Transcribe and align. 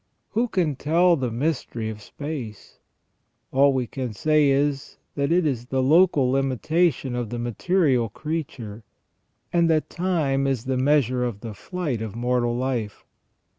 Who 0.31 0.47
can 0.47 0.75
tell 0.77 1.15
the 1.15 1.29
mystery 1.29 1.87
of 1.91 2.01
space? 2.01 2.79
All 3.51 3.71
we 3.71 3.85
can 3.85 4.13
say 4.13 4.49
is, 4.49 4.97
that 5.13 5.31
it 5.31 5.45
is 5.45 5.67
the 5.67 5.83
local 5.83 6.31
limitation 6.31 7.13
of 7.13 7.29
the 7.29 7.37
material 7.37 8.09
creature, 8.09 8.83
and 9.53 9.69
that 9.69 9.91
time 9.91 10.47
is 10.47 10.65
the 10.65 10.75
measure 10.75 11.23
of 11.23 11.41
the 11.41 11.53
flight 11.53 12.01
of 12.01 12.15
mortal 12.15 12.57
life. 12.57 13.05